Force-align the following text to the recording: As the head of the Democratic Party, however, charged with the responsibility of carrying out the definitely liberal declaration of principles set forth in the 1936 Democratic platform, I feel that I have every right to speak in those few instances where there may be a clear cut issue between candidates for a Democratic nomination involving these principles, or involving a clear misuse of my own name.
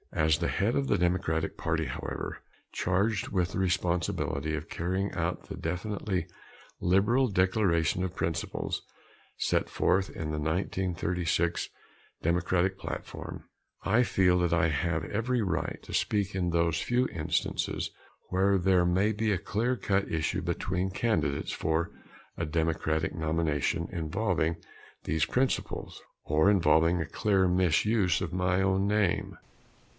As 0.13 0.39
the 0.39 0.47
head 0.49 0.75
of 0.75 0.87
the 0.87 0.97
Democratic 0.97 1.57
Party, 1.57 1.85
however, 1.85 2.39
charged 2.73 3.29
with 3.29 3.51
the 3.51 3.59
responsibility 3.59 4.55
of 4.55 4.67
carrying 4.67 5.11
out 5.13 5.47
the 5.47 5.55
definitely 5.55 6.25
liberal 6.81 7.29
declaration 7.29 8.03
of 8.03 8.15
principles 8.15 8.81
set 9.37 9.69
forth 9.69 10.09
in 10.09 10.31
the 10.31 10.39
1936 10.39 11.69
Democratic 12.23 12.77
platform, 12.77 13.45
I 13.83 14.01
feel 14.03 14.39
that 14.39 14.51
I 14.53 14.67
have 14.69 15.05
every 15.05 15.41
right 15.43 15.79
to 15.83 15.93
speak 15.93 16.33
in 16.35 16.49
those 16.49 16.81
few 16.81 17.07
instances 17.07 17.91
where 18.29 18.57
there 18.57 18.85
may 18.85 19.11
be 19.13 19.31
a 19.31 19.37
clear 19.37 19.77
cut 19.77 20.11
issue 20.11 20.41
between 20.41 20.89
candidates 20.89 21.51
for 21.51 21.91
a 22.35 22.45
Democratic 22.45 23.15
nomination 23.15 23.87
involving 23.91 24.57
these 25.03 25.25
principles, 25.25 26.01
or 26.25 26.49
involving 26.49 26.99
a 26.99 27.05
clear 27.05 27.47
misuse 27.47 28.19
of 28.19 28.33
my 28.33 28.61
own 28.61 28.87
name. 28.87 29.37